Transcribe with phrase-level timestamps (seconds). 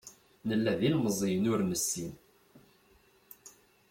[0.47, 2.11] Nella d ilemẓiyen ur nessin.